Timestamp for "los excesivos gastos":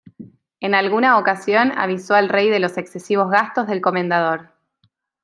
2.57-3.67